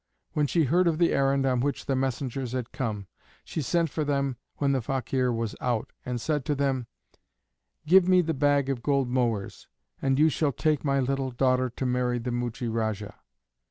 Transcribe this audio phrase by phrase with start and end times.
[0.33, 3.05] When she heard of the errand on which the messengers had come,
[3.45, 6.87] she sent for them when the Fakeer was out, and said to them:
[7.85, 9.67] "Give me the bag of gold mohurs,
[10.01, 13.13] and you shall take my little daughter to marry the Muchie Rajah."